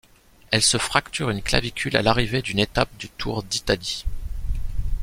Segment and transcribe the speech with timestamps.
[0.49, 4.03] Elle se fracture une clavicule à l’arrivée d'une étape du Tour d'Italie.